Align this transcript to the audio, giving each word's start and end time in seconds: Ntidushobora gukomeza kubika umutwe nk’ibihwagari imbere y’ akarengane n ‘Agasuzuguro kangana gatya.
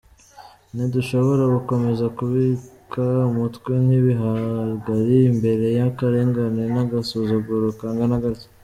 Ntidushobora 0.75 1.43
gukomeza 1.55 2.05
kubika 2.17 3.03
umutwe 3.29 3.71
nk’ibihwagari 3.83 5.15
imbere 5.31 5.65
y’ 5.77 5.79
akarengane 5.87 6.63
n 6.73 6.75
‘Agasuzuguro 6.83 7.67
kangana 7.79 8.17
gatya. 8.23 8.47